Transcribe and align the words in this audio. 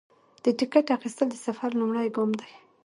د 0.43 0.45
ټکټ 0.59 0.87
اخیستل 0.97 1.27
د 1.31 1.35
سفر 1.45 1.69
لومړی 1.79 2.07
ګام 2.15 2.31
دی. 2.41 2.51